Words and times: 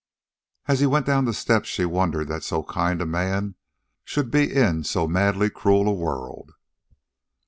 And 0.67 0.73
as 0.73 0.79
he 0.79 0.87
went 0.87 1.05
down 1.05 1.25
the 1.25 1.31
steps 1.33 1.69
she 1.69 1.85
wondered 1.85 2.27
that 2.29 2.41
so 2.43 2.63
kind 2.63 3.03
a 3.03 3.05
man 3.05 3.53
should 4.03 4.31
be 4.31 4.51
in 4.51 4.83
so 4.83 5.07
madly 5.07 5.51
cruel 5.51 5.87
a 5.87 5.93
world. 5.93 6.53